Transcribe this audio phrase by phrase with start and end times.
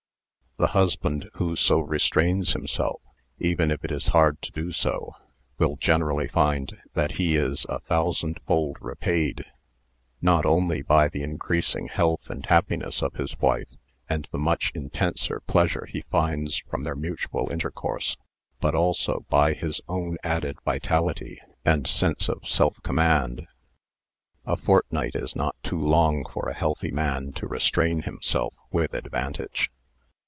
[0.57, 3.01] The husband who so restrains himself,
[3.39, 4.85] even if it is hard to do it,
[5.57, 9.45] will generally find that he is a thousand fold repaid
[10.21, 13.69] not only by the increasing health and happiness of his wife,
[14.07, 18.15] and the much in tenser pleasure he gains from their mutual intercourse,
[18.59, 23.47] but also by his own added vitality and sense of self command.
[24.45, 29.71] A fortnight is not too long for a healthy man to restrain himself with advantage.